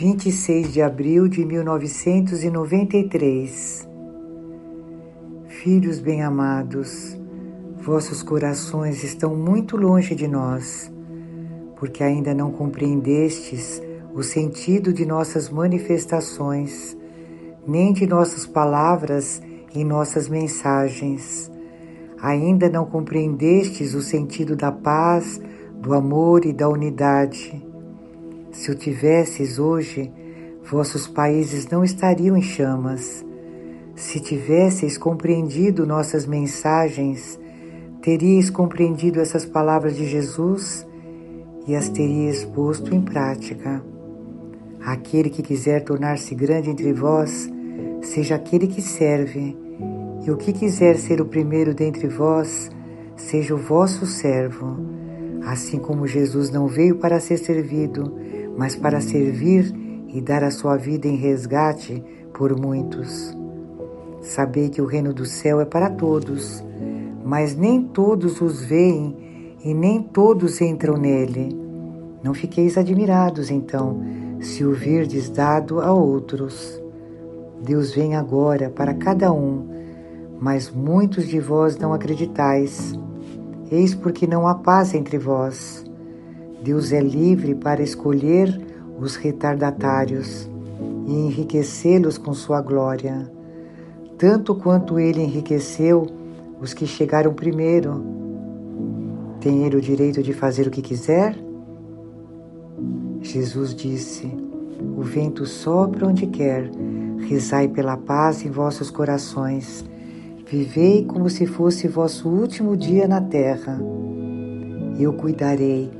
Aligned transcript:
26 0.00 0.72
de 0.72 0.80
abril 0.80 1.26
de 1.26 1.44
1993. 1.44 3.88
Filhos 5.48 5.98
bem-amados, 5.98 7.18
vossos 7.82 8.22
corações 8.22 9.02
estão 9.02 9.34
muito 9.34 9.76
longe 9.76 10.14
de 10.14 10.28
nós, 10.28 10.88
porque 11.74 12.04
ainda 12.04 12.32
não 12.32 12.52
compreendestes 12.52 13.82
o 14.14 14.22
sentido 14.22 14.92
de 14.92 15.04
nossas 15.04 15.50
manifestações, 15.50 16.96
nem 17.66 17.92
de 17.92 18.06
nossas 18.06 18.46
palavras 18.46 19.42
em 19.74 19.84
nossas 19.84 20.28
mensagens. 20.28 21.50
Ainda 22.22 22.70
não 22.70 22.86
compreendestes 22.86 23.94
o 23.94 24.00
sentido 24.00 24.54
da 24.54 24.70
paz, 24.70 25.40
do 25.80 25.92
amor 25.92 26.44
e 26.44 26.52
da 26.52 26.68
unidade 26.68 27.66
se 28.58 28.72
o 28.72 28.74
tivesses 28.74 29.60
hoje, 29.60 30.10
vossos 30.64 31.06
países 31.06 31.68
não 31.68 31.84
estariam 31.84 32.36
em 32.36 32.42
chamas. 32.42 33.24
Se 33.94 34.18
tivesseis 34.18 34.98
compreendido 34.98 35.86
nossas 35.86 36.26
mensagens, 36.26 37.38
teríeis 38.02 38.50
compreendido 38.50 39.20
essas 39.20 39.44
palavras 39.44 39.96
de 39.96 40.04
Jesus 40.04 40.84
e 41.68 41.76
as 41.76 41.88
teríeis 41.88 42.44
posto 42.46 42.92
em 42.92 43.00
prática. 43.00 43.80
Aquele 44.84 45.30
que 45.30 45.40
quiser 45.40 45.84
tornar-se 45.84 46.34
grande 46.34 46.68
entre 46.68 46.92
vós, 46.92 47.48
seja 48.02 48.34
aquele 48.34 48.66
que 48.66 48.82
serve, 48.82 49.56
e 50.26 50.30
o 50.32 50.36
que 50.36 50.52
quiser 50.52 50.96
ser 50.96 51.20
o 51.20 51.26
primeiro 51.26 51.72
dentre 51.72 52.08
vós, 52.08 52.72
seja 53.16 53.54
o 53.54 53.58
vosso 53.58 54.04
servo. 54.04 54.76
Assim 55.46 55.78
como 55.78 56.08
Jesus 56.08 56.50
não 56.50 56.66
veio 56.66 56.96
para 56.96 57.20
ser 57.20 57.38
servido, 57.38 58.12
mas 58.58 58.74
para 58.74 59.00
servir 59.00 59.72
e 60.08 60.20
dar 60.20 60.42
a 60.42 60.50
sua 60.50 60.76
vida 60.76 61.06
em 61.06 61.14
resgate 61.14 62.02
por 62.34 62.58
muitos. 62.58 63.36
Sabei 64.20 64.68
que 64.68 64.82
o 64.82 64.86
reino 64.86 65.14
do 65.14 65.24
céu 65.24 65.60
é 65.60 65.64
para 65.64 65.88
todos, 65.88 66.62
mas 67.24 67.54
nem 67.54 67.80
todos 67.80 68.40
os 68.40 68.64
veem 68.64 69.54
e 69.64 69.72
nem 69.72 70.02
todos 70.02 70.60
entram 70.60 70.96
nele. 70.96 71.56
Não 72.20 72.34
fiqueis 72.34 72.76
admirados, 72.76 73.48
então, 73.48 74.02
se 74.40 74.64
o 74.64 74.72
virdes 74.72 75.30
dado 75.30 75.80
a 75.80 75.92
outros. 75.92 76.82
Deus 77.62 77.94
vem 77.94 78.16
agora 78.16 78.68
para 78.68 78.92
cada 78.92 79.32
um, 79.32 79.68
mas 80.40 80.68
muitos 80.68 81.28
de 81.28 81.38
vós 81.38 81.78
não 81.78 81.94
acreditais. 81.94 82.92
Eis 83.70 83.94
porque 83.94 84.26
não 84.26 84.48
há 84.48 84.54
paz 84.56 84.94
entre 84.94 85.16
vós. 85.16 85.87
Deus 86.62 86.92
é 86.92 87.00
livre 87.00 87.54
para 87.54 87.82
escolher 87.82 88.60
os 88.98 89.14
retardatários 89.14 90.48
e 91.06 91.12
enriquecê-los 91.12 92.18
com 92.18 92.34
sua 92.34 92.60
glória, 92.60 93.30
tanto 94.18 94.54
quanto 94.54 94.98
ele 94.98 95.22
enriqueceu 95.22 96.06
os 96.60 96.74
que 96.74 96.86
chegaram 96.86 97.32
primeiro. 97.32 98.04
Tem 99.40 99.64
ele 99.64 99.76
o 99.76 99.80
direito 99.80 100.20
de 100.20 100.32
fazer 100.32 100.66
o 100.66 100.70
que 100.70 100.82
quiser? 100.82 101.38
Jesus 103.22 103.72
disse: 103.72 104.26
O 104.96 105.02
vento 105.02 105.46
sopra 105.46 106.08
onde 106.08 106.26
quer, 106.26 106.68
rezai 107.28 107.68
pela 107.68 107.96
paz 107.96 108.44
em 108.44 108.50
vossos 108.50 108.90
corações, 108.90 109.84
vivei 110.44 111.04
como 111.04 111.30
se 111.30 111.46
fosse 111.46 111.86
vosso 111.86 112.28
último 112.28 112.76
dia 112.76 113.06
na 113.06 113.20
terra. 113.20 113.80
Eu 114.98 115.12
cuidarei 115.12 115.97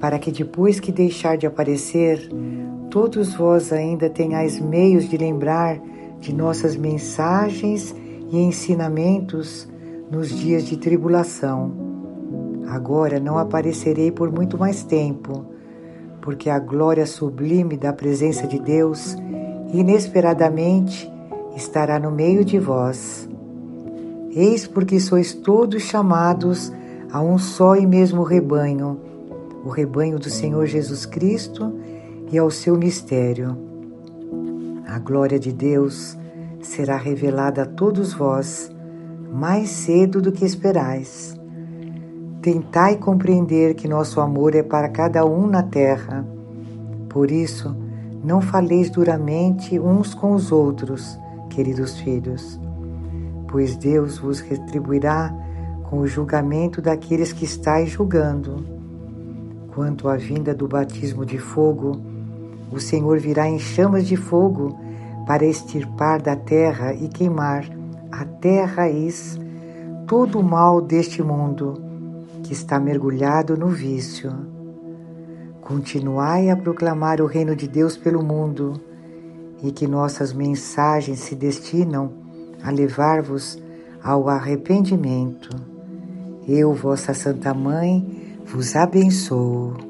para 0.00 0.18
que 0.18 0.32
depois 0.32 0.80
que 0.80 0.90
deixar 0.90 1.36
de 1.36 1.46
aparecer, 1.46 2.30
todos 2.90 3.34
vós 3.34 3.70
ainda 3.70 4.08
tenhais 4.08 4.58
meios 4.58 5.08
de 5.08 5.16
lembrar 5.18 5.78
de 6.18 6.34
nossas 6.34 6.74
mensagens 6.74 7.94
e 8.30 8.38
ensinamentos 8.38 9.68
nos 10.10 10.30
dias 10.30 10.64
de 10.64 10.78
tribulação. 10.78 11.72
Agora 12.66 13.20
não 13.20 13.36
aparecerei 13.36 14.10
por 14.10 14.32
muito 14.32 14.56
mais 14.56 14.82
tempo, 14.82 15.44
porque 16.22 16.48
a 16.48 16.58
glória 16.58 17.06
sublime 17.06 17.76
da 17.76 17.92
presença 17.92 18.46
de 18.46 18.58
Deus 18.58 19.16
inesperadamente 19.72 21.10
estará 21.54 21.98
no 21.98 22.10
meio 22.10 22.44
de 22.44 22.58
vós. 22.58 23.28
Eis 24.30 24.66
porque 24.66 24.98
sois 24.98 25.34
todos 25.34 25.82
chamados 25.82 26.72
a 27.12 27.20
um 27.20 27.36
só 27.36 27.76
e 27.76 27.86
mesmo 27.86 28.22
rebanho 28.22 29.09
o 29.64 29.68
rebanho 29.68 30.18
do 30.18 30.30
Senhor 30.30 30.66
Jesus 30.66 31.04
Cristo 31.04 31.72
e 32.30 32.38
ao 32.38 32.50
seu 32.50 32.76
mistério. 32.76 33.56
A 34.86 34.98
glória 34.98 35.38
de 35.38 35.52
Deus 35.52 36.16
será 36.62 36.96
revelada 36.96 37.62
a 37.62 37.66
todos 37.66 38.12
vós 38.12 38.70
mais 39.32 39.68
cedo 39.70 40.20
do 40.20 40.32
que 40.32 40.44
esperais. 40.44 41.38
Tentai 42.42 42.96
compreender 42.96 43.74
que 43.74 43.86
nosso 43.86 44.20
amor 44.20 44.54
é 44.54 44.62
para 44.62 44.88
cada 44.88 45.24
um 45.24 45.46
na 45.46 45.62
terra. 45.62 46.26
Por 47.08 47.30
isso, 47.30 47.76
não 48.24 48.40
faleis 48.40 48.90
duramente 48.90 49.78
uns 49.78 50.14
com 50.14 50.32
os 50.32 50.50
outros, 50.50 51.18
queridos 51.48 51.98
filhos, 51.98 52.60
pois 53.48 53.76
Deus 53.76 54.18
vos 54.18 54.40
retribuirá 54.40 55.34
com 55.84 55.98
o 55.98 56.06
julgamento 56.06 56.80
daqueles 56.80 57.32
que 57.32 57.44
estáis 57.44 57.90
julgando. 57.90 58.79
Quanto 59.74 60.08
à 60.08 60.16
vinda 60.16 60.54
do 60.54 60.66
batismo 60.66 61.24
de 61.24 61.38
fogo, 61.38 62.00
o 62.72 62.80
Senhor 62.80 63.18
virá 63.18 63.48
em 63.48 63.58
chamas 63.58 64.06
de 64.06 64.16
fogo 64.16 64.78
para 65.26 65.44
extirpar 65.44 66.20
da 66.20 66.34
terra 66.34 66.92
e 66.92 67.08
queimar 67.08 67.64
até 68.10 68.62
a 68.62 68.66
raiz 68.66 69.38
todo 70.06 70.40
o 70.40 70.42
mal 70.42 70.80
deste 70.80 71.22
mundo 71.22 71.80
que 72.42 72.52
está 72.52 72.80
mergulhado 72.80 73.56
no 73.56 73.68
vício. 73.68 74.32
Continuai 75.60 76.50
a 76.50 76.56
proclamar 76.56 77.20
o 77.20 77.26
reino 77.26 77.54
de 77.54 77.68
Deus 77.68 77.96
pelo 77.96 78.24
mundo 78.24 78.72
e 79.62 79.70
que 79.70 79.86
nossas 79.86 80.32
mensagens 80.32 81.20
se 81.20 81.36
destinam 81.36 82.12
a 82.62 82.70
levar-vos 82.70 83.56
ao 84.02 84.28
arrependimento. 84.28 85.54
Eu, 86.48 86.72
vossa 86.74 87.14
Santa 87.14 87.54
Mãe, 87.54 88.19
vos 88.52 88.74
abençoo. 88.74 89.89